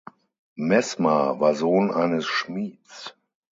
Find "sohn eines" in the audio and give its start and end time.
1.53-2.25